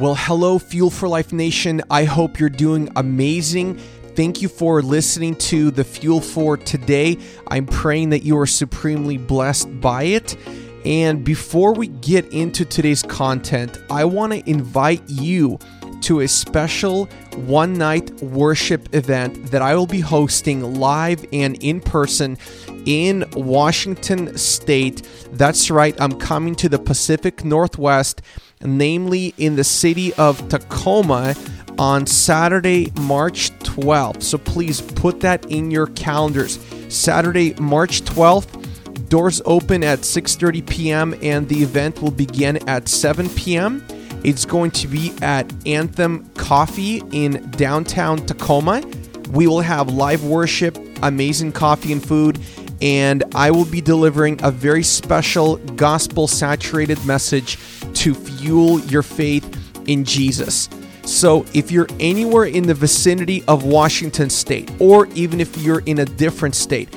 Well, 0.00 0.14
hello, 0.14 0.58
Fuel 0.58 0.88
for 0.88 1.08
Life 1.08 1.30
Nation. 1.30 1.82
I 1.90 2.04
hope 2.04 2.40
you're 2.40 2.48
doing 2.48 2.88
amazing. 2.96 3.76
Thank 4.16 4.40
you 4.40 4.48
for 4.48 4.80
listening 4.80 5.34
to 5.36 5.70
the 5.70 5.84
Fuel 5.84 6.22
for 6.22 6.56
today. 6.56 7.18
I'm 7.48 7.66
praying 7.66 8.08
that 8.08 8.22
you 8.22 8.38
are 8.38 8.46
supremely 8.46 9.18
blessed 9.18 9.78
by 9.82 10.04
it. 10.04 10.38
And 10.86 11.22
before 11.22 11.74
we 11.74 11.88
get 11.88 12.32
into 12.32 12.64
today's 12.64 13.02
content, 13.02 13.76
I 13.90 14.06
want 14.06 14.32
to 14.32 14.48
invite 14.48 15.06
you 15.06 15.58
to 16.00 16.20
a 16.20 16.28
special 16.28 17.04
one 17.36 17.74
night 17.74 18.10
worship 18.22 18.94
event 18.94 19.50
that 19.50 19.60
I 19.60 19.74
will 19.74 19.86
be 19.86 20.00
hosting 20.00 20.76
live 20.76 21.26
and 21.30 21.62
in 21.62 21.78
person 21.78 22.38
in 22.86 23.26
Washington 23.34 24.38
State. 24.38 25.06
That's 25.32 25.70
right, 25.70 25.94
I'm 26.00 26.18
coming 26.18 26.54
to 26.54 26.70
the 26.70 26.78
Pacific 26.78 27.44
Northwest, 27.44 28.22
namely 28.62 29.32
in 29.38 29.56
the 29.56 29.64
city 29.64 30.12
of 30.14 30.46
Tacoma 30.50 31.34
on 31.78 32.06
Saturday, 32.06 32.92
March 33.00 33.50
12th. 33.60 34.22
So 34.22 34.36
please 34.36 34.82
put 34.82 35.20
that 35.20 35.46
in 35.46 35.70
your 35.70 35.86
calendars. 35.86 36.58
Saturday, 36.88 37.54
March 37.54 38.02
12th. 38.02 39.08
Doors 39.08 39.42
open 39.44 39.82
at 39.82 40.00
6:30 40.00 40.68
p.m. 40.68 41.14
and 41.22 41.48
the 41.48 41.62
event 41.62 42.00
will 42.00 42.12
begin 42.12 42.68
at 42.68 42.88
7 42.88 43.28
p.m. 43.30 43.84
It's 44.22 44.44
going 44.44 44.70
to 44.72 44.86
be 44.86 45.12
at 45.22 45.50
Anthem 45.66 46.28
Coffee 46.36 47.02
in 47.10 47.50
downtown 47.52 48.24
Tacoma. 48.26 48.82
We 49.30 49.46
will 49.46 49.62
have 49.62 49.88
live 49.90 50.22
worship, 50.22 50.78
amazing 51.02 51.52
coffee 51.52 51.92
and 51.92 52.06
food, 52.06 52.38
and 52.82 53.24
I 53.34 53.50
will 53.50 53.64
be 53.64 53.80
delivering 53.80 54.38
a 54.44 54.50
very 54.50 54.82
special 54.82 55.56
gospel 55.74 56.28
saturated 56.28 57.04
message 57.04 57.58
to 57.94 58.14
fuel 58.14 58.80
your 58.80 59.02
faith 59.02 59.88
in 59.88 60.04
Jesus. 60.04 60.68
So, 61.04 61.44
if 61.54 61.72
you're 61.72 61.88
anywhere 61.98 62.44
in 62.44 62.66
the 62.66 62.74
vicinity 62.74 63.42
of 63.48 63.64
Washington 63.64 64.30
State, 64.30 64.70
or 64.78 65.06
even 65.08 65.40
if 65.40 65.56
you're 65.58 65.80
in 65.80 65.98
a 65.98 66.04
different 66.04 66.54
state, 66.54 66.88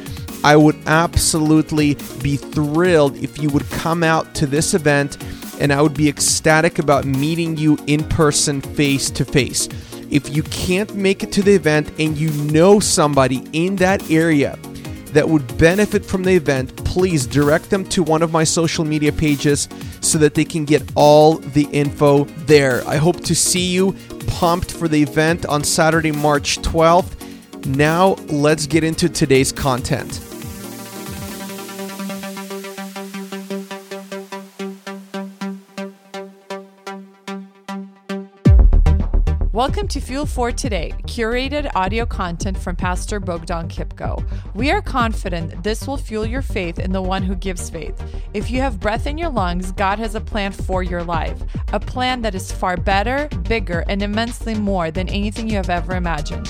I 0.44 0.56
would 0.58 0.76
absolutely 0.86 1.96
be 2.22 2.36
thrilled 2.36 3.16
if 3.18 3.42
you 3.42 3.50
would 3.50 3.68
come 3.70 4.04
out 4.04 4.36
to 4.36 4.46
this 4.46 4.74
event, 4.74 5.18
and 5.60 5.72
I 5.72 5.82
would 5.82 5.94
be 5.94 6.10
ecstatic 6.10 6.80
about 6.80 7.06
meeting 7.06 7.58
you 7.58 7.78
in 7.88 8.04
person, 8.04 8.60
face 8.60 9.10
to 9.12 9.24
face. 9.24 9.70
If 10.12 10.36
you 10.36 10.44
can't 10.44 10.94
make 10.96 11.24
it 11.24 11.32
to 11.32 11.42
the 11.42 11.56
event 11.56 11.92
and 11.98 12.18
you 12.18 12.30
know 12.52 12.80
somebody 12.80 13.48
in 13.54 13.78
that 13.78 14.12
area 14.12 14.60
that 15.14 15.28
would 15.28 15.58
benefit 15.58 16.04
from 16.04 16.24
the 16.24 16.34
event, 16.34 16.76
please 16.84 17.26
direct 17.26 17.70
them 17.70 17.86
to 17.86 18.04
one 18.04 18.22
of 18.22 18.32
my 18.32 18.44
social 18.44 18.84
media 18.84 19.12
pages 19.12 19.70
so 20.02 20.18
that 20.18 20.34
they 20.34 20.46
can 20.46 20.66
get 20.66 20.84
all 20.96 21.36
the 21.38 21.68
info 21.72 22.26
there. 22.46 22.86
I 22.88 22.98
hope 22.98 23.24
to 23.26 23.36
see 23.36 23.72
you 23.72 23.96
pumped 24.28 24.72
for 24.72 24.88
the 24.88 25.02
event 25.02 25.46
on 25.46 25.64
Saturday, 25.64 26.12
March 26.12 26.60
12th. 26.60 27.66
Now, 27.66 28.16
let's 28.28 28.68
get 28.68 28.84
into 28.84 29.08
today's 29.08 29.52
content. 29.52 30.33
Welcome 39.54 39.88
to 39.90 40.02
Fuel 40.02 40.26
for 40.26 40.52
Today, 40.52 40.96
curated 41.04 41.70
audio 41.76 42.08
content 42.08 42.58
from 42.58 42.76
Pastor 42.76 43.20
Bogdan 43.20 43.68
Kipko. 43.68 44.26
We 44.56 44.72
are 44.72 44.82
confident 44.82 45.64
this 45.64 45.86
will 45.86 45.96
fuel 45.96 46.26
your 46.26 46.42
faith 46.42 46.80
in 46.80 46.92
the 46.92 47.04
one 47.04 47.22
who 47.22 47.36
gives 47.36 47.70
faith. 47.70 47.94
If 48.34 48.50
you 48.50 48.62
have 48.62 48.80
breath 48.80 49.06
in 49.06 49.20
your 49.20 49.30
lungs, 49.30 49.72
God 49.72 50.00
has 50.00 50.16
a 50.16 50.22
plan 50.22 50.54
for 50.54 50.82
your 50.82 51.04
life, 51.04 51.40
a 51.72 51.80
plan 51.80 52.24
that 52.24 52.34
is 52.34 52.52
far 52.52 52.78
better, 52.78 53.30
bigger, 53.48 53.86
and 53.88 54.02
immensely 54.02 54.56
more 54.56 54.90
than 54.90 55.08
anything 55.08 55.48
you 55.48 55.58
have 55.58 55.70
ever 55.70 55.96
imagined. 55.96 56.48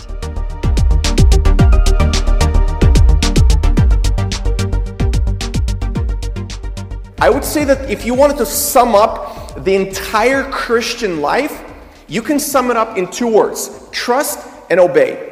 I 7.19 7.29
would 7.29 7.43
say 7.43 7.65
that 7.65 7.89
if 7.89 8.05
you 8.05 8.13
wanted 8.13 8.37
to 8.37 8.45
sum 8.45 8.95
up 8.95 9.61
the 9.65 9.75
entire 9.75 10.49
Christian 10.49 11.19
life, 11.19 11.62
you 12.07 12.21
can 12.21 12.39
sum 12.39 12.71
it 12.71 12.77
up 12.77 12.97
in 12.97 13.09
two 13.09 13.27
words 13.27 13.87
trust 13.91 14.39
and 14.69 14.79
obey. 14.79 15.31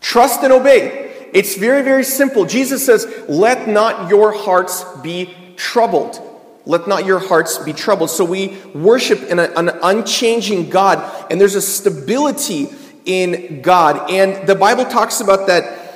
Trust 0.00 0.42
and 0.42 0.52
obey. 0.52 1.28
It's 1.32 1.56
very, 1.56 1.82
very 1.82 2.04
simple. 2.04 2.44
Jesus 2.44 2.84
says, 2.84 3.06
Let 3.28 3.68
not 3.68 4.08
your 4.08 4.32
hearts 4.32 4.84
be 5.02 5.34
troubled. 5.56 6.20
Let 6.64 6.88
not 6.88 7.06
your 7.06 7.18
hearts 7.18 7.58
be 7.58 7.72
troubled. 7.72 8.10
So 8.10 8.24
we 8.24 8.56
worship 8.74 9.22
in 9.22 9.38
a, 9.38 9.44
an 9.56 9.70
unchanging 9.82 10.70
God, 10.70 11.26
and 11.30 11.40
there's 11.40 11.54
a 11.54 11.62
stability 11.62 12.68
in 13.04 13.62
God. 13.62 14.10
And 14.10 14.46
the 14.46 14.54
Bible 14.54 14.84
talks 14.84 15.20
about 15.20 15.46
that 15.46 15.86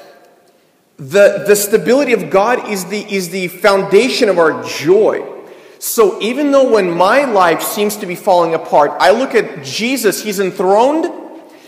the, 0.97 1.44
the 1.47 1.56
stability 1.56 2.12
of 2.12 2.28
God 2.28 2.69
is 2.69 2.84
the, 2.84 2.99
is 2.99 3.31
the 3.31 3.49
foundation 3.49 4.28
of 4.28 4.39
our 4.39 4.62
joy. 4.65 5.40
So 5.80 6.20
even 6.20 6.50
though 6.50 6.70
when 6.70 6.91
my 6.91 7.24
life 7.24 7.62
seems 7.62 7.96
to 7.96 8.06
be 8.06 8.14
falling 8.14 8.54
apart, 8.54 8.92
I 9.00 9.12
look 9.12 9.34
at 9.34 9.64
Jesus, 9.64 10.22
he's 10.22 10.38
enthroned, 10.38 11.10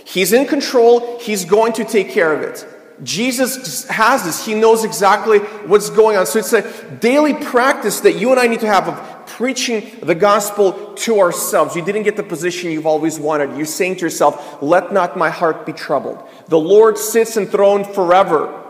he's 0.05 0.35
in 0.35 0.47
control, 0.47 1.19
he's 1.19 1.47
going 1.47 1.73
to 1.75 1.85
take 1.85 2.11
care 2.11 2.31
of 2.35 2.43
it. 2.43 2.67
Jesus 3.03 3.89
has 3.89 4.23
this. 4.23 4.45
He 4.45 4.55
knows 4.55 4.85
exactly 4.85 5.39
what's 5.39 5.89
going 5.89 6.19
on. 6.19 6.27
So 6.27 6.39
it's 6.39 6.53
a 6.53 6.63
daily 7.01 7.33
practice 7.33 8.01
that 8.01 8.13
you 8.13 8.31
and 8.31 8.39
I 8.39 8.47
need 8.49 8.61
to 8.61 8.67
have 8.67 8.87
of 8.87 9.27
preaching 9.29 9.91
the 10.03 10.15
gospel 10.15 10.93
to 10.95 11.19
ourselves. 11.19 11.75
You 11.75 11.83
didn't 11.83 12.03
get 12.03 12.17
the 12.17 12.23
position 12.23 12.71
you've 12.71 12.87
always 12.87 13.19
wanted. 13.19 13.57
You're 13.57 13.65
saying 13.65 13.97
to 13.97 14.03
yourself, 14.03 14.63
let 14.63 14.93
not 14.93 15.17
my 15.17 15.31
heart 15.31 15.65
be 15.65 15.73
troubled. 15.73 16.23
The 16.49 16.59
Lord 16.59 16.99
sits 16.99 17.39
enthroned 17.39 17.87
forever. 17.87 18.62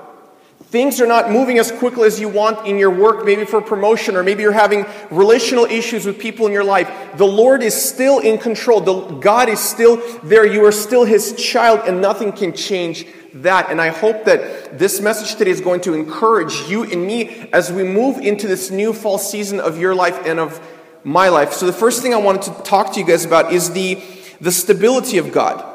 Things 0.72 1.02
are 1.02 1.06
not 1.06 1.30
moving 1.30 1.58
as 1.58 1.70
quickly 1.70 2.06
as 2.06 2.18
you 2.18 2.30
want 2.30 2.66
in 2.66 2.78
your 2.78 2.88
work, 2.88 3.26
maybe 3.26 3.44
for 3.44 3.60
promotion, 3.60 4.16
or 4.16 4.22
maybe 4.22 4.40
you're 4.40 4.52
having 4.52 4.86
relational 5.10 5.66
issues 5.66 6.06
with 6.06 6.18
people 6.18 6.46
in 6.46 6.52
your 6.52 6.64
life. 6.64 6.90
The 7.18 7.26
Lord 7.26 7.62
is 7.62 7.74
still 7.74 8.20
in 8.20 8.38
control. 8.38 8.80
The, 8.80 9.16
God 9.16 9.50
is 9.50 9.60
still 9.60 9.98
there. 10.22 10.46
You 10.46 10.64
are 10.64 10.72
still 10.72 11.04
His 11.04 11.34
child, 11.34 11.80
and 11.86 12.00
nothing 12.00 12.32
can 12.32 12.54
change 12.54 13.04
that. 13.34 13.70
And 13.70 13.82
I 13.82 13.88
hope 13.88 14.24
that 14.24 14.78
this 14.78 14.98
message 14.98 15.36
today 15.36 15.50
is 15.50 15.60
going 15.60 15.82
to 15.82 15.92
encourage 15.92 16.54
you 16.70 16.84
and 16.84 17.06
me 17.06 17.50
as 17.52 17.70
we 17.70 17.82
move 17.82 18.16
into 18.16 18.48
this 18.48 18.70
new 18.70 18.94
fall 18.94 19.18
season 19.18 19.60
of 19.60 19.76
your 19.76 19.94
life 19.94 20.24
and 20.24 20.40
of 20.40 20.58
my 21.04 21.28
life. 21.28 21.52
So, 21.52 21.66
the 21.66 21.74
first 21.74 22.00
thing 22.00 22.14
I 22.14 22.16
wanted 22.16 22.44
to 22.44 22.62
talk 22.62 22.94
to 22.94 22.98
you 22.98 23.04
guys 23.04 23.26
about 23.26 23.52
is 23.52 23.72
the, 23.72 24.02
the 24.40 24.50
stability 24.50 25.18
of 25.18 25.32
God. 25.32 25.71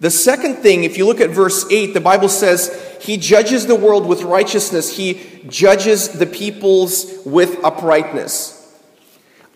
The 0.00 0.10
second 0.10 0.56
thing, 0.56 0.84
if 0.84 0.96
you 0.96 1.06
look 1.06 1.20
at 1.20 1.28
verse 1.28 1.70
8, 1.70 1.92
the 1.92 2.00
Bible 2.00 2.30
says, 2.30 2.96
He 3.02 3.18
judges 3.18 3.66
the 3.66 3.74
world 3.74 4.06
with 4.06 4.22
righteousness, 4.22 4.96
He 4.96 5.20
judges 5.46 6.08
the 6.08 6.24
peoples 6.24 7.20
with 7.26 7.62
uprightness. 7.62 8.56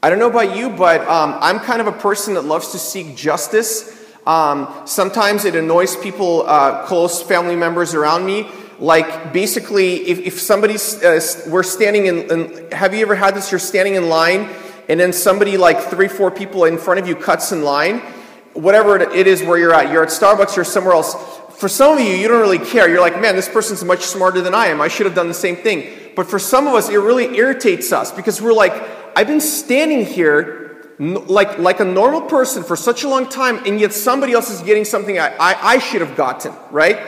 I 0.02 0.10
don't 0.10 0.18
know 0.18 0.28
about 0.28 0.54
you, 0.54 0.68
but 0.68 1.00
um, 1.08 1.38
I'm 1.40 1.60
kind 1.60 1.80
of 1.80 1.86
a 1.86 1.92
person 1.92 2.34
that 2.34 2.42
loves 2.42 2.72
to 2.72 2.78
seek 2.78 3.16
justice. 3.16 3.90
Um, 4.26 4.82
sometimes 4.84 5.46
it 5.46 5.56
annoys 5.56 5.96
people, 5.96 6.42
uh, 6.42 6.84
close 6.84 7.22
family 7.22 7.56
members 7.56 7.94
around 7.94 8.26
me. 8.26 8.46
Like, 8.78 9.32
basically, 9.32 10.06
if, 10.06 10.18
if 10.18 10.40
somebody's, 10.40 11.02
uh, 11.02 11.22
we're 11.48 11.62
standing 11.62 12.04
in, 12.04 12.30
in, 12.30 12.70
have 12.70 12.92
you 12.92 13.00
ever 13.00 13.14
had 13.14 13.34
this? 13.34 13.50
You're 13.50 13.58
standing 13.58 13.94
in 13.94 14.10
line, 14.10 14.50
and 14.90 15.00
then 15.00 15.14
somebody, 15.14 15.56
like 15.56 15.80
three, 15.80 16.08
four 16.08 16.30
people 16.30 16.66
in 16.66 16.76
front 16.76 17.00
of 17.00 17.08
you, 17.08 17.16
cuts 17.16 17.50
in 17.50 17.62
line 17.62 18.02
whatever 18.54 18.96
it 18.98 19.26
is 19.26 19.42
where 19.42 19.58
you're 19.58 19.74
at. 19.74 19.92
You're 19.92 20.02
at 20.02 20.08
Starbucks, 20.08 20.56
you're 20.56 20.64
somewhere 20.64 20.94
else. 20.94 21.14
For 21.58 21.68
some 21.68 21.98
of 21.98 22.00
you, 22.04 22.14
you 22.14 22.26
don't 22.26 22.40
really 22.40 22.58
care. 22.58 22.88
You're 22.88 23.00
like, 23.00 23.20
man, 23.20 23.36
this 23.36 23.48
person's 23.48 23.84
much 23.84 24.00
smarter 24.00 24.40
than 24.40 24.54
I 24.54 24.66
am. 24.66 24.80
I 24.80 24.88
should 24.88 25.06
have 25.06 25.14
done 25.14 25.28
the 25.28 25.34
same 25.34 25.56
thing. 25.56 25.86
But 26.16 26.28
for 26.28 26.38
some 26.38 26.66
of 26.66 26.74
us, 26.74 26.88
it 26.88 26.96
really 26.96 27.36
irritates 27.36 27.92
us 27.92 28.10
because 28.12 28.40
we're 28.40 28.52
like, 28.52 28.72
I've 29.16 29.26
been 29.26 29.40
standing 29.40 30.04
here 30.04 30.64
like, 30.98 31.58
like 31.58 31.80
a 31.80 31.84
normal 31.84 32.22
person 32.22 32.62
for 32.62 32.76
such 32.76 33.02
a 33.04 33.08
long 33.08 33.28
time, 33.28 33.60
and 33.66 33.80
yet 33.80 33.92
somebody 33.92 34.32
else 34.32 34.50
is 34.50 34.60
getting 34.60 34.84
something 34.84 35.18
I, 35.18 35.34
I, 35.36 35.74
I 35.74 35.78
should 35.78 36.00
have 36.00 36.16
gotten, 36.16 36.52
right? 36.70 36.98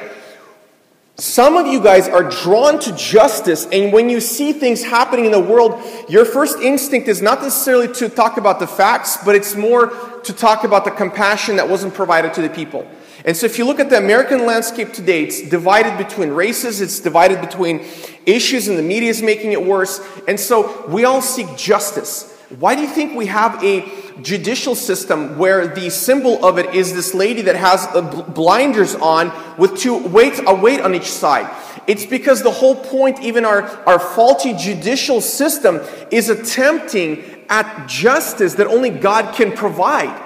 Some 1.18 1.56
of 1.56 1.66
you 1.66 1.80
guys 1.80 2.08
are 2.08 2.24
drawn 2.24 2.78
to 2.80 2.94
justice, 2.94 3.66
and 3.72 3.90
when 3.90 4.10
you 4.10 4.20
see 4.20 4.52
things 4.52 4.84
happening 4.84 5.24
in 5.24 5.32
the 5.32 5.40
world, 5.40 5.82
your 6.10 6.26
first 6.26 6.58
instinct 6.58 7.08
is 7.08 7.22
not 7.22 7.40
necessarily 7.40 7.88
to 7.94 8.10
talk 8.10 8.36
about 8.36 8.60
the 8.60 8.66
facts, 8.66 9.16
but 9.24 9.34
it's 9.34 9.54
more 9.54 9.88
to 10.24 10.32
talk 10.34 10.64
about 10.64 10.84
the 10.84 10.90
compassion 10.90 11.56
that 11.56 11.70
wasn't 11.70 11.94
provided 11.94 12.34
to 12.34 12.42
the 12.42 12.50
people. 12.50 12.86
And 13.24 13.34
so, 13.34 13.46
if 13.46 13.56
you 13.56 13.64
look 13.64 13.80
at 13.80 13.88
the 13.88 13.96
American 13.96 14.44
landscape 14.44 14.92
today, 14.92 15.24
it's 15.24 15.40
divided 15.40 15.96
between 15.96 16.32
races, 16.32 16.82
it's 16.82 17.00
divided 17.00 17.40
between 17.40 17.86
issues, 18.26 18.68
and 18.68 18.78
the 18.78 18.82
media 18.82 19.08
is 19.08 19.22
making 19.22 19.52
it 19.52 19.64
worse. 19.64 20.06
And 20.28 20.38
so, 20.38 20.86
we 20.86 21.06
all 21.06 21.22
seek 21.22 21.56
justice. 21.56 22.35
Why 22.48 22.76
do 22.76 22.82
you 22.82 22.88
think 22.88 23.16
we 23.16 23.26
have 23.26 23.62
a 23.64 23.84
judicial 24.22 24.74
system 24.74 25.36
where 25.36 25.66
the 25.66 25.90
symbol 25.90 26.44
of 26.44 26.58
it 26.58 26.74
is 26.74 26.94
this 26.94 27.12
lady 27.12 27.42
that 27.42 27.56
has 27.56 27.86
uh, 27.88 28.02
blinders 28.02 28.94
on 28.94 29.32
with 29.58 29.76
two 29.76 29.98
weights, 30.08 30.40
a 30.46 30.54
weight 30.54 30.80
on 30.80 30.94
each 30.94 31.10
side. 31.10 31.50
It's 31.86 32.06
because 32.06 32.42
the 32.42 32.50
whole 32.50 32.76
point, 32.76 33.20
even 33.20 33.44
our, 33.44 33.62
our 33.86 33.98
faulty 33.98 34.54
judicial 34.54 35.20
system, 35.20 35.80
is 36.10 36.28
attempting 36.28 37.44
at 37.48 37.88
justice 37.88 38.54
that 38.54 38.66
only 38.66 38.90
God 38.90 39.34
can 39.34 39.52
provide. 39.52 40.22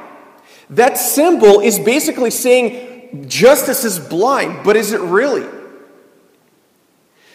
That 0.71 0.99
symbol 0.99 1.61
is 1.61 1.79
basically 1.79 2.31
saying 2.31 3.29
justice 3.29 3.85
is 3.85 3.99
blind, 3.99 4.63
but 4.65 4.77
is 4.77 4.93
it 4.93 5.01
really? 5.01 5.47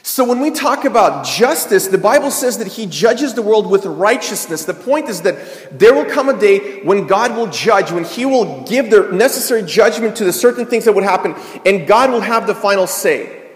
So, 0.07 0.23
when 0.23 0.39
we 0.39 0.51
talk 0.51 0.85
about 0.85 1.25
justice, 1.25 1.87
the 1.87 1.97
Bible 1.97 2.29
says 2.29 2.59
that 2.59 2.67
He 2.67 2.85
judges 2.85 3.33
the 3.33 3.41
world 3.41 3.67
with 3.67 3.87
righteousness. 3.87 4.63
The 4.63 4.75
point 4.75 5.09
is 5.09 5.23
that 5.23 5.79
there 5.79 5.95
will 5.95 6.05
come 6.05 6.29
a 6.29 6.39
day 6.39 6.83
when 6.83 7.07
God 7.07 7.35
will 7.35 7.47
judge, 7.47 7.91
when 7.91 8.03
He 8.03 8.23
will 8.23 8.61
give 8.65 8.91
the 8.91 9.11
necessary 9.11 9.63
judgment 9.63 10.15
to 10.17 10.23
the 10.23 10.31
certain 10.31 10.67
things 10.67 10.85
that 10.85 10.93
would 10.93 11.03
happen, 11.03 11.33
and 11.65 11.87
God 11.87 12.11
will 12.11 12.21
have 12.21 12.45
the 12.45 12.53
final 12.53 12.85
say. 12.85 13.49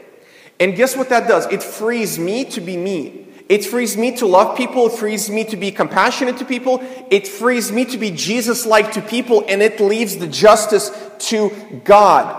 And 0.59 0.75
guess 0.75 0.97
what 0.97 1.09
that 1.09 1.27
does? 1.27 1.45
It 1.51 1.61
frees 1.61 2.17
me 2.17 2.45
to 2.45 2.61
be 2.61 2.77
me. 2.77 3.27
It 3.47 3.63
frees 3.63 3.95
me 3.95 4.17
to 4.17 4.25
love 4.25 4.57
people. 4.57 4.87
It 4.87 4.93
frees 4.93 5.29
me 5.29 5.43
to 5.43 5.55
be 5.55 5.69
compassionate 5.69 6.39
to 6.39 6.45
people. 6.45 6.79
It 7.11 7.27
frees 7.27 7.71
me 7.71 7.85
to 7.85 7.99
be 7.99 8.09
Jesus 8.09 8.65
like 8.65 8.93
to 8.93 9.03
people, 9.03 9.45
and 9.47 9.61
it 9.61 9.79
leaves 9.79 10.17
the 10.17 10.27
justice 10.27 10.89
to 11.27 11.51
God. 11.83 12.38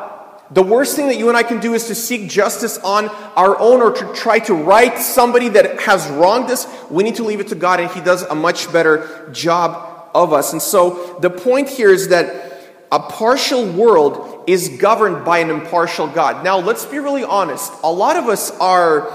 The 0.53 0.63
worst 0.63 0.97
thing 0.97 1.07
that 1.07 1.17
you 1.17 1.29
and 1.29 1.37
I 1.37 1.45
can 1.45 1.61
do 1.61 1.75
is 1.75 1.87
to 1.87 1.95
seek 1.95 2.29
justice 2.29 2.77
on 2.79 3.09
our 3.37 3.57
own 3.61 3.81
or 3.81 3.93
to 3.93 4.13
try 4.15 4.41
to 4.41 4.55
right 4.55 4.99
somebody 4.99 5.49
that 5.51 5.81
has 5.81 6.09
wronged 6.09 6.51
us. 6.51 6.67
We 6.91 7.05
need 7.05 7.17
to 7.17 7.25
leave 7.25 7.39
it 7.39 7.49
to 7.49 7.55
God, 7.55 7.79
and 7.79 7.89
He 7.93 8.01
does 8.01 8.23
a 8.23 8.35
much 8.35 8.73
better 8.73 9.31
job 9.33 10.11
of 10.13 10.33
us. 10.33 10.53
And 10.53 10.61
so 10.61 11.19
the 11.21 11.31
point 11.31 11.69
here 11.69 11.91
is 11.91 12.09
that 12.09 12.51
a 12.91 12.99
partial 12.99 13.65
world 13.65 14.43
is 14.49 14.71
governed 14.81 15.25
by 15.25 15.39
an 15.39 15.51
impartial 15.51 16.09
God. 16.09 16.43
Now, 16.43 16.59
let's 16.59 16.85
be 16.85 16.99
really 16.99 17.23
honest. 17.23 17.73
A 17.85 17.93
lot 17.93 18.17
of 18.17 18.29
us 18.29 18.51
are. 18.59 19.13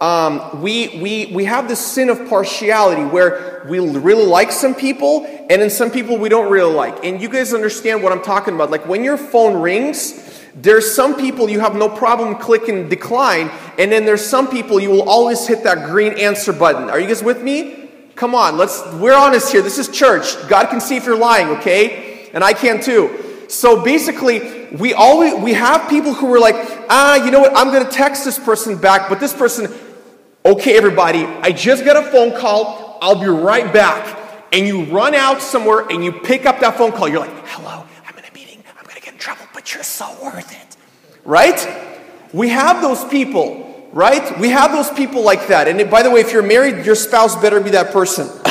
Um, 0.00 0.62
we, 0.62 0.98
we, 1.02 1.26
we 1.26 1.44
have 1.44 1.68
this 1.68 1.78
sin 1.78 2.08
of 2.08 2.26
partiality 2.26 3.04
where 3.04 3.66
we 3.68 3.80
really 3.80 4.24
like 4.24 4.50
some 4.50 4.74
people 4.74 5.26
and 5.26 5.60
then 5.60 5.68
some 5.68 5.90
people 5.90 6.16
we 6.16 6.30
don't 6.30 6.50
really 6.50 6.72
like. 6.72 7.04
And 7.04 7.20
you 7.20 7.28
guys 7.28 7.52
understand 7.52 8.02
what 8.02 8.10
I'm 8.10 8.22
talking 8.22 8.54
about. 8.54 8.70
Like 8.70 8.86
when 8.86 9.04
your 9.04 9.18
phone 9.18 9.60
rings, 9.60 10.29
there's 10.54 10.94
some 10.94 11.16
people 11.16 11.48
you 11.48 11.60
have 11.60 11.76
no 11.76 11.88
problem 11.88 12.36
clicking 12.36 12.88
decline, 12.88 13.50
and 13.78 13.90
then 13.90 14.04
there's 14.04 14.24
some 14.24 14.48
people 14.48 14.80
you 14.80 14.90
will 14.90 15.08
always 15.08 15.46
hit 15.46 15.64
that 15.64 15.88
green 15.88 16.12
answer 16.14 16.52
button. 16.52 16.90
Are 16.90 16.98
you 16.98 17.06
guys 17.06 17.22
with 17.22 17.42
me? 17.42 17.88
Come 18.16 18.34
on, 18.34 18.58
let's 18.58 18.84
we're 18.94 19.16
honest 19.16 19.52
here. 19.52 19.62
This 19.62 19.78
is 19.78 19.88
church. 19.88 20.36
God 20.48 20.68
can 20.68 20.80
see 20.80 20.96
if 20.96 21.06
you're 21.06 21.16
lying, 21.16 21.48
okay? 21.58 22.28
And 22.34 22.44
I 22.44 22.52
can 22.52 22.80
too. 22.80 23.46
So 23.48 23.82
basically, 23.82 24.66
we 24.76 24.94
always 24.94 25.34
we 25.34 25.54
have 25.54 25.88
people 25.88 26.14
who 26.14 26.32
are 26.34 26.38
like, 26.38 26.56
ah, 26.88 27.16
you 27.24 27.30
know 27.30 27.40
what? 27.40 27.52
I'm 27.56 27.72
gonna 27.72 27.90
text 27.90 28.24
this 28.24 28.38
person 28.38 28.76
back, 28.76 29.08
but 29.08 29.20
this 29.20 29.32
person, 29.32 29.72
okay, 30.44 30.76
everybody, 30.76 31.24
I 31.24 31.52
just 31.52 31.84
got 31.84 31.96
a 31.96 32.10
phone 32.10 32.36
call. 32.36 32.98
I'll 33.00 33.20
be 33.20 33.26
right 33.26 33.72
back. 33.72 34.18
And 34.52 34.66
you 34.66 34.84
run 34.84 35.14
out 35.14 35.40
somewhere 35.40 35.86
and 35.88 36.04
you 36.04 36.12
pick 36.12 36.44
up 36.44 36.60
that 36.60 36.76
phone 36.76 36.92
call. 36.92 37.08
You're 37.08 37.20
like, 37.20 37.46
hello, 37.46 37.86
but 39.60 39.74
you're 39.74 39.82
so 39.82 40.10
worth 40.22 40.50
it. 40.52 40.76
Right? 41.22 41.60
We 42.32 42.48
have 42.48 42.80
those 42.80 43.04
people, 43.04 43.90
right? 43.92 44.40
We 44.40 44.48
have 44.48 44.72
those 44.72 44.88
people 44.90 45.22
like 45.22 45.48
that. 45.48 45.68
And 45.68 45.90
by 45.90 46.02
the 46.02 46.10
way, 46.10 46.20
if 46.20 46.32
you're 46.32 46.42
married, 46.42 46.86
your 46.86 46.94
spouse 46.94 47.36
better 47.36 47.60
be 47.60 47.68
that 47.70 47.92
person. 47.92 48.26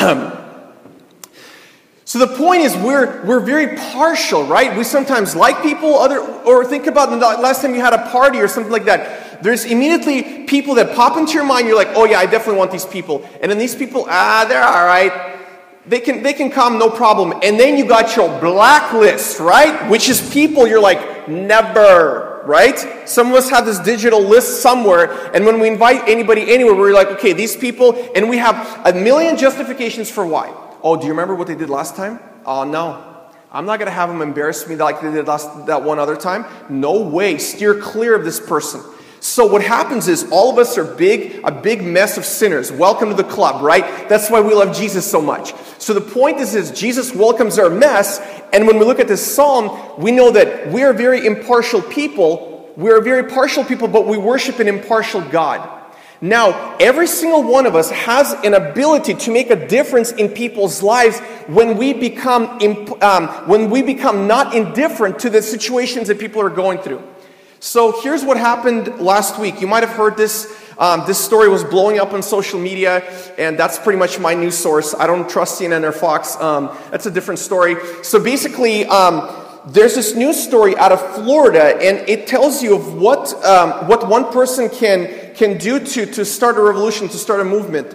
so 2.04 2.20
the 2.20 2.28
point 2.28 2.62
is, 2.62 2.76
we're, 2.76 3.24
we're 3.24 3.40
very 3.40 3.76
partial, 3.76 4.44
right? 4.44 4.78
We 4.78 4.84
sometimes 4.84 5.34
like 5.34 5.62
people, 5.62 5.96
other, 5.96 6.20
or 6.20 6.64
think 6.64 6.86
about 6.86 7.10
the 7.10 7.16
last 7.16 7.60
time 7.60 7.74
you 7.74 7.80
had 7.80 7.92
a 7.92 8.08
party 8.10 8.38
or 8.38 8.46
something 8.46 8.70
like 8.70 8.84
that. 8.84 9.42
There's 9.42 9.64
immediately 9.64 10.44
people 10.44 10.76
that 10.76 10.94
pop 10.94 11.16
into 11.16 11.32
your 11.32 11.44
mind. 11.44 11.66
You're 11.66 11.74
like, 11.74 11.90
oh 11.96 12.04
yeah, 12.04 12.20
I 12.20 12.26
definitely 12.26 12.58
want 12.58 12.70
these 12.70 12.86
people. 12.86 13.28
And 13.42 13.50
then 13.50 13.58
these 13.58 13.74
people, 13.74 14.06
ah, 14.08 14.46
they're 14.48 14.62
all 14.62 14.86
right 14.86 15.39
they 15.86 16.00
can, 16.00 16.22
they 16.22 16.32
can 16.32 16.50
come, 16.50 16.78
no 16.78 16.90
problem. 16.90 17.32
And 17.42 17.58
then 17.58 17.76
you 17.76 17.86
got 17.86 18.16
your 18.16 18.28
blacklist, 18.40 19.40
right? 19.40 19.88
Which 19.90 20.08
is 20.08 20.30
people 20.30 20.66
you're 20.66 20.80
like, 20.80 21.28
never, 21.28 22.42
right? 22.44 23.08
Some 23.08 23.28
of 23.28 23.34
us 23.34 23.50
have 23.50 23.66
this 23.66 23.78
digital 23.78 24.20
list 24.20 24.62
somewhere, 24.62 25.34
and 25.34 25.46
when 25.46 25.58
we 25.58 25.68
invite 25.68 26.08
anybody 26.08 26.52
anywhere, 26.52 26.74
we're 26.74 26.92
like, 26.92 27.08
okay, 27.08 27.32
these 27.32 27.56
people, 27.56 28.10
and 28.14 28.28
we 28.28 28.38
have 28.38 28.86
a 28.86 28.92
million 28.92 29.36
justifications 29.36 30.10
for 30.10 30.26
why. 30.26 30.54
Oh, 30.82 30.96
do 30.96 31.04
you 31.04 31.12
remember 31.12 31.34
what 31.34 31.46
they 31.46 31.54
did 31.54 31.70
last 31.70 31.96
time? 31.96 32.20
Oh, 32.44 32.64
no. 32.64 33.06
I'm 33.52 33.66
not 33.66 33.78
going 33.78 33.86
to 33.86 33.92
have 33.92 34.08
them 34.08 34.22
embarrass 34.22 34.68
me 34.68 34.76
like 34.76 35.00
they 35.00 35.10
did 35.10 35.26
last, 35.26 35.66
that 35.66 35.82
one 35.82 35.98
other 35.98 36.16
time. 36.16 36.44
No 36.68 37.00
way. 37.00 37.38
Steer 37.38 37.74
clear 37.74 38.14
of 38.14 38.24
this 38.24 38.38
person. 38.38 38.80
So 39.20 39.44
what 39.46 39.62
happens 39.62 40.08
is 40.08 40.30
all 40.30 40.50
of 40.50 40.58
us 40.58 40.78
are 40.78 40.84
big, 40.84 41.40
a 41.44 41.52
big 41.52 41.82
mess 41.82 42.16
of 42.16 42.24
sinners. 42.24 42.72
Welcome 42.72 43.10
to 43.10 43.14
the 43.14 43.24
club, 43.24 43.62
right? 43.62 44.08
That's 44.08 44.30
why 44.30 44.40
we 44.40 44.54
love 44.54 44.74
Jesus 44.74 45.08
so 45.08 45.20
much. 45.20 45.52
So 45.76 45.92
the 45.92 46.00
point 46.00 46.38
is, 46.38 46.54
is 46.54 46.70
Jesus 46.70 47.14
welcomes 47.14 47.58
our 47.58 47.68
mess, 47.68 48.18
and 48.54 48.66
when 48.66 48.78
we 48.78 48.86
look 48.86 48.98
at 48.98 49.08
this 49.08 49.34
psalm, 49.34 50.00
we 50.00 50.10
know 50.10 50.30
that 50.30 50.72
we 50.72 50.84
are 50.84 50.94
very 50.94 51.26
impartial 51.26 51.82
people. 51.82 52.72
We 52.78 52.90
are 52.90 53.02
very 53.02 53.30
partial 53.30 53.62
people, 53.62 53.88
but 53.88 54.06
we 54.06 54.16
worship 54.16 54.58
an 54.58 54.68
impartial 54.68 55.20
God. 55.20 55.68
Now, 56.22 56.76
every 56.78 57.06
single 57.06 57.42
one 57.42 57.66
of 57.66 57.74
us 57.74 57.90
has 57.90 58.32
an 58.44 58.54
ability 58.54 59.14
to 59.14 59.30
make 59.30 59.50
a 59.50 59.68
difference 59.68 60.12
in 60.12 60.30
people's 60.30 60.82
lives 60.82 61.18
when 61.46 61.76
we 61.76 61.92
become, 61.92 62.58
um, 63.02 63.28
when 63.46 63.68
we 63.68 63.82
become 63.82 64.26
not 64.26 64.54
indifferent 64.54 65.18
to 65.20 65.30
the 65.30 65.42
situations 65.42 66.08
that 66.08 66.18
people 66.18 66.40
are 66.40 66.50
going 66.50 66.78
through. 66.78 67.02
So 67.62 68.00
here's 68.00 68.24
what 68.24 68.38
happened 68.38 69.00
last 69.00 69.38
week. 69.38 69.60
You 69.60 69.66
might 69.66 69.82
have 69.82 69.94
heard 69.94 70.16
this. 70.16 70.50
Um, 70.78 71.04
this 71.06 71.22
story 71.22 71.50
was 71.50 71.62
blowing 71.62 71.98
up 71.98 72.14
on 72.14 72.22
social 72.22 72.58
media, 72.58 73.02
and 73.36 73.58
that's 73.58 73.78
pretty 73.78 73.98
much 73.98 74.18
my 74.18 74.32
news 74.32 74.56
source. 74.56 74.94
I 74.94 75.06
don't 75.06 75.28
trust 75.28 75.60
CNN 75.60 75.84
or 75.84 75.92
Fox. 75.92 76.36
Um, 76.40 76.74
that's 76.90 77.04
a 77.04 77.10
different 77.10 77.38
story. 77.38 77.76
So 78.02 78.18
basically, 78.18 78.86
um, 78.86 79.28
there's 79.66 79.94
this 79.94 80.14
news 80.14 80.42
story 80.42 80.74
out 80.78 80.90
of 80.90 81.00
Florida, 81.16 81.76
and 81.76 82.08
it 82.08 82.26
tells 82.26 82.62
you 82.62 82.76
of 82.76 82.94
what, 82.94 83.34
um, 83.44 83.86
what 83.88 84.08
one 84.08 84.32
person 84.32 84.70
can, 84.70 85.34
can 85.34 85.58
do 85.58 85.80
to, 85.80 86.06
to 86.06 86.24
start 86.24 86.56
a 86.56 86.62
revolution, 86.62 87.08
to 87.08 87.18
start 87.18 87.40
a 87.40 87.44
movement. 87.44 87.94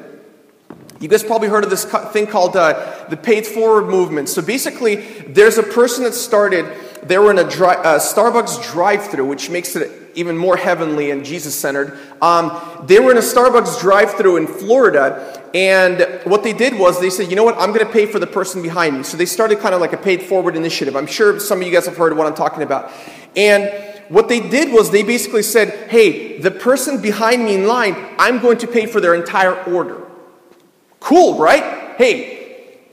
You 0.99 1.07
guys 1.07 1.23
probably 1.23 1.47
heard 1.47 1.63
of 1.63 1.71
this 1.71 1.85
thing 2.13 2.27
called 2.27 2.55
uh, 2.55 3.07
the 3.09 3.17
paid 3.17 3.47
Forward 3.47 3.87
movement. 3.87 4.29
So 4.29 4.43
basically, 4.43 4.97
there's 5.27 5.57
a 5.57 5.63
person 5.63 6.03
that 6.03 6.13
started 6.13 6.71
they 7.07 7.17
were 7.17 7.31
in 7.31 7.39
a 7.39 7.49
dri- 7.49 7.67
uh, 7.67 7.99
Starbucks 7.99 8.71
drive 8.71 9.07
through, 9.07 9.27
which 9.27 9.49
makes 9.49 9.75
it 9.75 9.91
even 10.15 10.37
more 10.37 10.57
heavenly 10.57 11.11
and 11.11 11.25
Jesus 11.25 11.53
centered. 11.53 11.97
Um, 12.21 12.85
they 12.85 12.99
were 12.99 13.11
in 13.11 13.17
a 13.17 13.21
Starbucks 13.21 13.79
drive 13.79 14.13
through 14.13 14.37
in 14.37 14.47
Florida, 14.47 15.41
and 15.53 16.21
what 16.25 16.43
they 16.43 16.53
did 16.53 16.77
was 16.77 16.99
they 16.99 17.09
said, 17.09 17.29
you 17.29 17.35
know 17.35 17.43
what, 17.43 17.57
I'm 17.57 17.71
going 17.71 17.85
to 17.85 17.91
pay 17.91 18.05
for 18.05 18.19
the 18.19 18.27
person 18.27 18.61
behind 18.61 18.97
me. 18.97 19.03
So 19.03 19.17
they 19.17 19.25
started 19.25 19.59
kind 19.59 19.75
of 19.75 19.81
like 19.81 19.93
a 19.93 19.97
paid 19.97 20.23
forward 20.23 20.55
initiative. 20.55 20.95
I'm 20.95 21.07
sure 21.07 21.39
some 21.39 21.61
of 21.61 21.67
you 21.67 21.73
guys 21.73 21.85
have 21.85 21.97
heard 21.97 22.15
what 22.17 22.27
I'm 22.27 22.35
talking 22.35 22.63
about. 22.63 22.91
And 23.35 23.71
what 24.09 24.27
they 24.27 24.39
did 24.39 24.71
was 24.71 24.91
they 24.91 25.03
basically 25.03 25.43
said, 25.43 25.89
hey, 25.89 26.39
the 26.39 26.51
person 26.51 27.01
behind 27.01 27.43
me 27.43 27.55
in 27.55 27.67
line, 27.67 27.95
I'm 28.17 28.39
going 28.39 28.57
to 28.59 28.67
pay 28.67 28.85
for 28.85 28.99
their 28.99 29.15
entire 29.15 29.63
order. 29.63 30.05
Cool, 30.99 31.37
right? 31.37 31.95
Hey, 31.97 32.34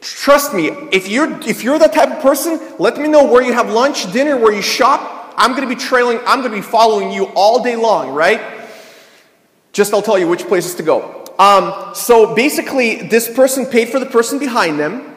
Trust 0.03 0.53
me, 0.53 0.67
if 0.91 1.09
you're, 1.09 1.41
if 1.49 1.63
you're 1.63 1.79
that 1.79 1.95
type 1.95 2.11
of 2.11 2.21
person, 2.21 2.61
let 2.81 2.99
me 2.99 3.07
know 3.07 3.25
where 3.25 3.41
you 3.41 3.53
have 3.53 3.71
lunch, 3.71 4.13
dinner, 4.13 4.37
where 4.37 4.53
you 4.53 4.61
shop. 4.61 5.33
I'm 5.37 5.53
going 5.53 5.63
to 5.63 5.73
be 5.73 5.81
trailing, 5.81 6.19
I'm 6.27 6.41
going 6.41 6.51
to 6.51 6.57
be 6.57 6.61
following 6.61 7.13
you 7.13 7.27
all 7.37 7.63
day 7.63 7.77
long, 7.77 8.11
right? 8.11 8.41
Just 9.73 9.95
I'll 9.95 10.03
tell 10.03 10.19
you 10.19 10.27
which 10.27 10.43
places 10.49 10.75
to 10.75 10.83
go. 10.83 11.25
Um, 11.39 11.95
so 11.95 12.35
basically, 12.35 12.97
this 12.97 13.33
person 13.33 13.65
paid 13.65 13.91
for 13.91 14.01
the 14.01 14.07
person 14.07 14.41
behind 14.41 14.79
them. 14.79 15.09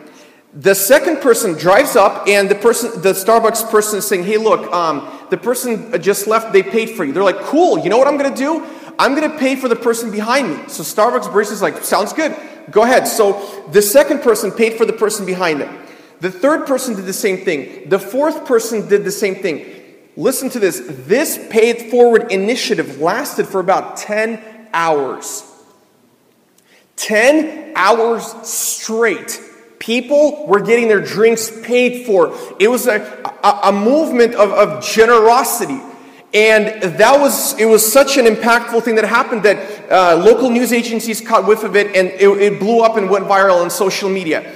The 0.54 0.75
second 0.75 1.20
person 1.20 1.54
drives 1.54 1.96
up, 1.96 2.27
and 2.27 2.48
the 2.48 2.56
person, 2.56 3.01
the 3.01 3.12
Starbucks 3.12 3.70
person 3.70 4.00
is 4.00 4.08
saying, 4.08 4.24
"Hey, 4.24 4.38
look, 4.38 4.72
um, 4.72 5.10
the 5.30 5.38
person 5.38 6.01
just 6.01 6.27
left. 6.27 6.54
They 6.54 6.63
paid 6.63 6.92
for 6.92 7.04
you." 7.04 7.12
They're 7.12 7.24
like, 7.24 7.42
"Cool. 7.42 7.80
You 7.80 7.89
know 7.89 7.98
what 7.98 8.08
I'm 8.08 8.18
going 8.18 8.32
to 8.32 8.38
do? 8.38 8.65
I'm 8.98 9.13
going 9.15 9.30
to 9.30 9.38
pay 9.38 9.58
for 9.58 9.68
the 9.68 9.75
person 9.75 10.12
behind 10.12 10.50
me." 10.50 10.63
So 10.70 10.84
Starbucks 10.84 11.27
barista 11.27 11.51
is 11.51 11.62
like, 11.62 11.84
"Sounds 11.84 12.13
good." 12.13 12.34
Go 12.72 12.84
ahead. 12.84 13.07
So 13.07 13.63
the 13.72 13.81
second 13.81 14.22
person 14.22 14.51
paid 14.51 14.74
for 14.74 14.86
the 14.86 14.93
person 14.93 15.25
behind 15.25 15.62
them. 15.62 15.86
The 16.22 16.31
third 16.31 16.65
person 16.65 16.95
did 16.95 17.05
the 17.05 17.13
same 17.13 17.43
thing. 17.45 17.89
The 17.89 18.00
fourth 18.00 18.45
person 18.45 18.88
did 18.88 19.03
the 19.03 19.12
same 19.12 19.36
thing. 19.36 19.65
Listen 20.15 20.50
to 20.51 20.60
this. 20.60 20.81
This 20.88 21.38
Pay 21.50 21.69
It 21.69 21.91
Forward 21.91 22.31
initiative 22.31 23.00
lasted 23.00 23.48
for 23.48 23.60
about 23.60 23.98
10 23.98 24.41
hours. 24.74 25.43
10 26.95 27.74
hours 27.75 28.24
straight. 28.48 29.41
People 29.79 30.48
were 30.48 30.62
getting 30.62 30.88
their 30.88 31.01
drinks 31.01 31.51
paid 31.62 32.05
for. 32.05 32.34
It 32.60 32.69
was 32.69 32.88
a, 32.88 33.01
a, 33.43 33.69
a 33.69 33.72
movement 33.72 34.34
of, 34.36 34.51
of 34.51 34.84
generosity. 34.84 35.79
And 36.36 36.84
that 36.84 37.18
was, 37.18 37.58
it 37.58 37.65
was 37.65 37.89
such 37.89 38.18
an 38.18 38.25
impactful 38.25 38.84
thing 38.84 38.96
that 38.96 39.06
happened 39.06 39.44
that 39.44 39.89
uh, 39.89 40.22
local 40.22 40.50
news 40.50 40.74
agencies 40.74 41.22
caught 41.22 41.48
whiff 41.48 41.63
of 41.63 41.77
it 41.77 41.96
and 41.96 42.10
it, 42.10 42.27
it 42.27 42.60
blew 42.60 42.82
up 42.82 42.98
and 42.98 43.10
went 43.10 43.24
viral 43.25 43.62
on 43.62 43.70
social 43.70 44.10
media. 44.10 44.54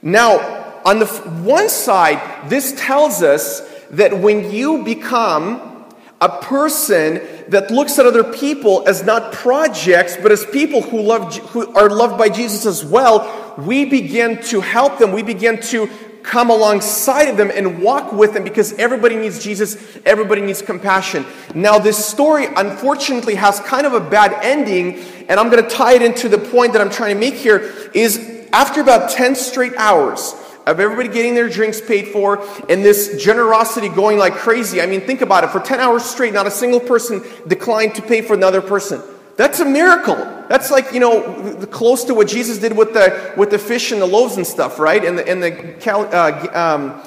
Now, 0.00 0.80
on 0.86 0.98
the 0.98 1.06
one 1.44 1.68
side, 1.68 2.48
this 2.48 2.72
tells 2.80 3.22
us 3.22 3.60
that 3.90 4.18
when 4.18 4.50
you 4.50 4.82
become 4.82 5.84
a 6.22 6.40
person 6.40 7.20
that 7.48 7.70
looks 7.70 7.98
at 7.98 8.06
other 8.06 8.24
people 8.24 8.88
as 8.88 9.04
not 9.04 9.32
projects, 9.32 10.16
but 10.16 10.32
as 10.32 10.46
people 10.46 10.80
who 10.80 11.02
love 11.02 11.36
who 11.50 11.70
are 11.74 11.90
loved 11.90 12.16
by 12.16 12.30
Jesus 12.30 12.64
as 12.64 12.82
well, 12.82 13.54
we 13.58 13.84
begin 13.84 14.42
to 14.44 14.62
help 14.62 14.98
them. 14.98 15.12
We 15.12 15.22
begin 15.22 15.60
to 15.64 15.90
come 16.22 16.50
alongside 16.50 17.28
of 17.28 17.36
them 17.36 17.50
and 17.52 17.82
walk 17.82 18.12
with 18.12 18.34
them 18.34 18.44
because 18.44 18.72
everybody 18.74 19.16
needs 19.16 19.42
Jesus, 19.42 19.76
everybody 20.04 20.40
needs 20.40 20.62
compassion. 20.62 21.24
Now, 21.54 21.78
this 21.78 22.04
story 22.04 22.46
unfortunately 22.56 23.34
has 23.36 23.60
kind 23.60 23.86
of 23.86 23.94
a 23.94 24.00
bad 24.00 24.32
ending, 24.42 24.98
and 25.28 25.40
I'm 25.40 25.50
going 25.50 25.62
to 25.62 25.70
tie 25.70 25.94
it 25.94 26.02
into 26.02 26.28
the 26.28 26.38
point 26.38 26.72
that 26.72 26.82
I'm 26.82 26.90
trying 26.90 27.14
to 27.14 27.20
make 27.20 27.34
here 27.34 27.90
is 27.94 28.48
after 28.52 28.80
about 28.80 29.10
10 29.10 29.34
straight 29.34 29.74
hours 29.76 30.34
of 30.66 30.78
everybody 30.78 31.08
getting 31.08 31.34
their 31.34 31.48
drinks 31.48 31.80
paid 31.80 32.08
for 32.08 32.46
and 32.68 32.84
this 32.84 33.22
generosity 33.22 33.88
going 33.88 34.18
like 34.18 34.34
crazy. 34.34 34.80
I 34.80 34.86
mean, 34.86 35.00
think 35.00 35.20
about 35.20 35.44
it. 35.44 35.50
For 35.50 35.60
10 35.60 35.80
hours 35.80 36.04
straight, 36.04 36.34
not 36.34 36.46
a 36.46 36.50
single 36.50 36.80
person 36.80 37.22
declined 37.46 37.94
to 37.96 38.02
pay 38.02 38.22
for 38.22 38.34
another 38.34 38.60
person. 38.60 39.02
That's 39.36 39.60
a 39.60 39.64
miracle. 39.64 40.16
That's 40.48 40.70
like, 40.70 40.92
you 40.92 41.00
know, 41.00 41.54
close 41.70 42.04
to 42.04 42.14
what 42.14 42.28
Jesus 42.28 42.58
did 42.58 42.76
with 42.76 42.92
the, 42.92 43.32
with 43.36 43.50
the 43.50 43.58
fish 43.58 43.92
and 43.92 44.02
the 44.02 44.06
loaves 44.06 44.36
and 44.36 44.46
stuff, 44.46 44.78
right? 44.78 45.02
In 45.04 45.16
the, 45.16 45.30
in 45.30 45.40
the 45.40 45.90
uh, 45.90 46.50
um, 46.58 47.02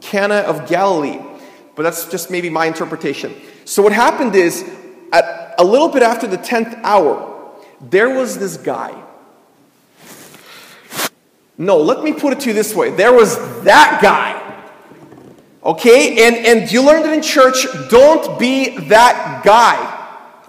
Cana 0.00 0.36
of 0.36 0.68
Galilee. 0.68 1.20
But 1.76 1.82
that's 1.82 2.06
just 2.10 2.30
maybe 2.30 2.50
my 2.50 2.66
interpretation. 2.66 3.34
So 3.64 3.82
what 3.82 3.92
happened 3.92 4.34
is, 4.34 4.68
at 5.12 5.54
a 5.58 5.64
little 5.64 5.88
bit 5.88 6.02
after 6.02 6.26
the 6.26 6.38
10th 6.38 6.80
hour, 6.82 7.54
there 7.80 8.10
was 8.10 8.38
this 8.38 8.56
guy. 8.56 8.94
No, 11.56 11.76
let 11.76 12.02
me 12.02 12.14
put 12.14 12.32
it 12.32 12.40
to 12.40 12.48
you 12.48 12.54
this 12.54 12.74
way. 12.74 12.90
There 12.90 13.12
was 13.12 13.36
that 13.64 14.00
guy. 14.02 14.36
Okay? 15.62 16.26
And, 16.26 16.46
and 16.46 16.72
you 16.72 16.82
learned 16.82 17.04
it 17.04 17.12
in 17.12 17.22
church. 17.22 17.66
Don't 17.90 18.38
be 18.38 18.78
that 18.88 19.42
guy. 19.44 19.89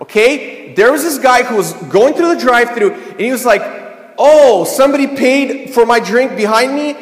Okay? 0.02 0.62
there 0.76 0.92
was 0.92 1.04
this 1.04 1.18
guy 1.18 1.44
who 1.44 1.56
was 1.56 1.74
going 1.74 2.14
through 2.14 2.36
the 2.36 2.42
drive 2.42 2.72
through 2.76 2.94
and 2.94 3.20
he 3.20 3.32
was 3.32 3.46
like, 3.46 3.62
Oh, 4.18 4.66
somebody 4.66 5.08
paid 5.08 5.74
for 5.74 5.86
my 5.86 6.00
drink 6.00 6.36
behind 6.36 6.76
me? 6.76 6.94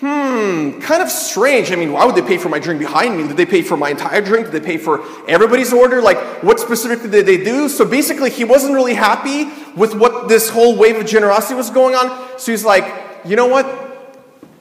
Hmm, 0.00 0.80
kind 0.80 1.02
of 1.02 1.08
strange. 1.08 1.70
I 1.70 1.76
mean, 1.76 1.92
why 1.92 2.04
would 2.04 2.16
they 2.16 2.22
pay 2.22 2.36
for 2.36 2.48
my 2.48 2.58
drink 2.58 2.80
behind 2.80 3.16
me? 3.16 3.28
Did 3.28 3.36
they 3.36 3.46
pay 3.46 3.62
for 3.62 3.76
my 3.76 3.90
entire 3.90 4.20
drink? 4.20 4.50
Did 4.50 4.60
they 4.60 4.66
pay 4.66 4.76
for 4.76 5.04
everybody's 5.28 5.72
order? 5.72 6.02
Like, 6.02 6.18
what 6.42 6.58
specifically 6.58 7.10
did 7.10 7.26
they 7.26 7.42
do? 7.44 7.68
So 7.68 7.84
basically, 7.84 8.30
he 8.30 8.42
wasn't 8.42 8.74
really 8.74 8.94
happy 8.94 9.44
with 9.76 9.94
what 9.94 10.28
this 10.28 10.48
whole 10.48 10.76
wave 10.76 10.96
of 10.96 11.06
generosity 11.06 11.54
was 11.54 11.70
going 11.70 11.94
on. 11.94 12.38
So 12.40 12.50
he's 12.50 12.64
like, 12.64 12.84
you 13.24 13.36
know 13.36 13.46
what? 13.46 13.66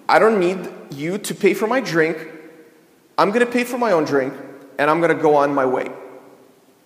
I 0.07 0.19
don't 0.19 0.39
need 0.39 0.69
you 0.91 1.17
to 1.17 1.33
pay 1.33 1.55
for 1.55 1.65
my 1.65 1.81
drink. 1.81 2.17
I'm 3.17 3.29
going 3.29 3.45
to 3.45 3.51
pay 3.51 3.63
for 3.63 3.79
my 3.79 3.91
own 3.91 4.05
drink, 4.05 4.33
and 4.77 4.89
I'm 4.89 5.01
going 5.01 5.15
to 5.15 5.21
go 5.21 5.35
on 5.35 5.53
my 5.53 5.65
way. 5.65 5.89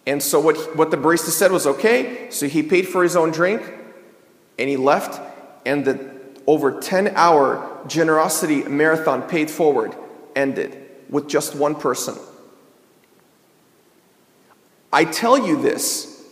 And 0.07 0.23
so 0.23 0.39
what, 0.39 0.75
what 0.77 0.89
the 0.89 0.97
barista 0.97 1.29
said 1.29 1.51
was 1.51 1.67
okay. 1.67 2.29
So 2.31 2.47
he 2.47 2.63
paid 2.63 2.87
for 2.87 3.03
his 3.03 3.17
own 3.17 3.31
drink 3.31 3.61
and 4.57 4.69
he 4.69 4.77
left. 4.77 5.21
And 5.65 5.83
the 5.83 6.09
over 6.47 6.79
10 6.79 7.09
hour 7.09 7.83
generosity 7.87 8.63
marathon 8.63 9.23
paid 9.23 9.51
forward 9.51 9.93
ended 10.33 10.81
with 11.09 11.27
just 11.27 11.55
one 11.55 11.75
person. 11.75 12.15
I 14.93 15.03
tell 15.03 15.37
you 15.37 15.61
this 15.61 16.25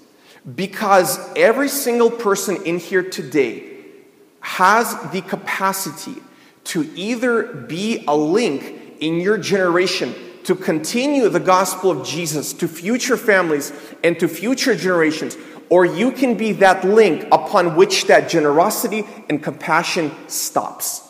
because 0.55 1.20
every 1.36 1.67
single 1.67 2.10
person 2.10 2.63
in 2.63 2.79
here 2.79 3.03
today 3.03 3.74
has 4.39 4.96
the 5.12 5.22
capacity 5.22 6.15
to 6.65 6.89
either 6.96 7.44
be 7.44 8.05
a 8.08 8.15
link 8.15 8.98
in 9.01 9.20
your 9.20 9.38
generation 9.38 10.15
to 10.46 10.56
continue 10.56 11.30
the 11.30 11.40
gospel 11.40 11.92
of 11.92 12.08
Jesus 12.08 12.54
to 12.54 12.68
future 12.68 13.18
families 13.18 13.72
and 14.04 14.20
to 14.20 14.28
future 14.28 14.75
generations, 14.75 15.38
or 15.70 15.86
you 15.86 16.12
can 16.12 16.36
be 16.36 16.54
that 16.54 16.84
link 16.84 17.28
upon 17.32 17.75
which 17.75 18.06
that 18.06 18.30
generosity 18.30 19.04
and 19.30 19.44
compassion 19.44 20.12
stops. 20.28 21.04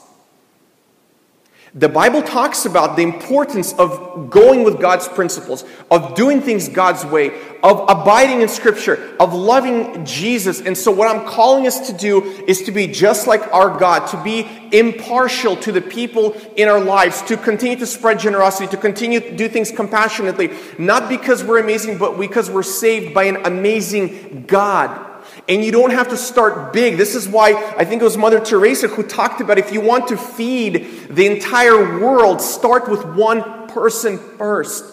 The 1.74 1.90
Bible 1.90 2.22
talks 2.22 2.66
about 2.66 2.96
the 2.96 3.02
importance 3.02 3.74
of 3.74 4.30
going 4.30 4.64
with 4.64 4.80
God's 4.80 5.08
principles, 5.10 5.66
of 5.92 6.16
doing 6.16 6.42
things 6.42 6.70
God's 6.70 7.04
way, 7.04 7.32
of 7.64 7.84
abiding 7.90 8.42
in 8.42 8.48
Scripture, 8.48 9.16
of 9.20 9.34
loving 9.34 10.06
Jesus. 10.06 10.62
And 10.62 10.78
so, 10.78 10.92
what 10.92 11.14
I'm 11.14 11.28
calling 11.28 11.68
us 11.68 11.88
to 11.88 11.94
do 11.94 12.24
is 12.48 12.62
to 12.64 12.72
be 12.72 12.88
just 12.88 13.28
like 13.28 13.42
our 13.54 13.78
God, 13.78 14.08
to 14.08 14.24
be 14.24 14.48
impartial 14.72 15.58
to 15.58 15.72
the 15.72 15.82
people 15.82 16.34
in 16.56 16.70
our 16.70 16.80
lives, 16.80 17.22
to 17.24 17.36
continue 17.36 17.78
to 17.78 17.88
spread 17.88 18.20
generosity, 18.20 18.68
to 18.68 18.78
continue 18.78 19.20
to 19.20 19.36
do 19.36 19.50
things 19.50 19.72
compassionately, 19.72 20.52
not 20.78 21.10
because 21.10 21.44
we're 21.44 21.60
amazing, 21.60 21.98
but 21.98 22.18
because 22.18 22.50
we're 22.50 22.64
saved 22.64 23.14
by 23.14 23.24
an 23.24 23.46
amazing 23.46 24.46
God. 24.48 25.15
And 25.48 25.64
you 25.64 25.72
don't 25.72 25.92
have 25.92 26.10
to 26.10 26.18
start 26.18 26.74
big. 26.74 26.98
This 26.98 27.16
is 27.16 27.28
why 27.28 27.54
I 27.78 27.86
think 27.86 28.02
it 28.02 28.06
was 28.06 28.18
Mother 28.18 28.40
Teresa 28.40 28.88
who 28.88 29.04
talked 29.04 29.42
about 29.42 29.58
if 29.58 29.72
you 29.72 29.82
want 29.82 30.08
to 30.08 30.18
feed 30.18 31.08
the 31.10 31.26
entire 31.28 32.00
world, 32.00 32.42
start 32.42 32.90
with 32.90 33.06
one 33.06 33.68
person 33.68 34.18
first. 34.38 34.86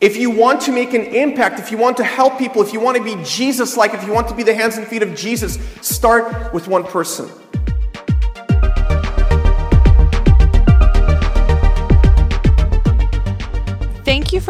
If 0.00 0.16
you 0.16 0.30
want 0.30 0.60
to 0.62 0.72
make 0.72 0.92
an 0.94 1.02
impact, 1.02 1.58
if 1.58 1.70
you 1.70 1.78
want 1.78 1.96
to 1.96 2.04
help 2.04 2.38
people, 2.38 2.62
if 2.62 2.72
you 2.72 2.80
want 2.80 2.98
to 2.98 3.02
be 3.02 3.16
Jesus 3.24 3.76
like, 3.76 3.94
if 3.94 4.04
you 4.04 4.12
want 4.12 4.28
to 4.28 4.34
be 4.34 4.42
the 4.42 4.54
hands 4.54 4.76
and 4.76 4.86
feet 4.86 5.02
of 5.02 5.14
Jesus, 5.14 5.58
start 5.80 6.52
with 6.52 6.68
one 6.68 6.84
person. 6.84 7.28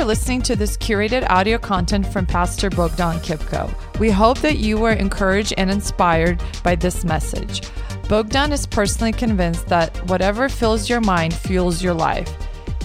Listening 0.09 0.41
to 0.41 0.57
this 0.57 0.79
curated 0.79 1.29
audio 1.29 1.59
content 1.59 2.11
from 2.11 2.25
Pastor 2.25 2.71
Bogdan 2.71 3.19
Kipko. 3.19 3.71
We 3.99 4.11
hope 4.11 4.39
that 4.39 4.57
you 4.57 4.79
were 4.79 4.93
encouraged 4.93 5.53
and 5.59 5.71
inspired 5.71 6.43
by 6.65 6.77
this 6.77 7.05
message. 7.05 7.61
Bogdan 8.09 8.51
is 8.51 8.65
personally 8.65 9.13
convinced 9.13 9.69
that 9.69 9.95
whatever 10.09 10.49
fills 10.49 10.89
your 10.89 11.03
mind 11.03 11.35
fuels 11.35 11.83
your 11.83 11.93
life. 11.93 12.33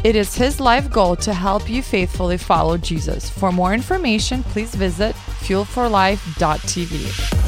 It 0.04 0.18
is 0.18 0.36
his 0.36 0.60
life 0.60 0.92
goal 0.92 1.16
to 1.16 1.34
help 1.34 1.70
you 1.70 1.82
faithfully 1.82 2.36
follow 2.36 2.78
Jesus. 2.78 3.30
For 3.30 3.54
more 3.54 3.74
information, 3.74 4.44
please 4.44 4.76
visit 4.76 5.16
fuelforlife.tv. 5.16 7.43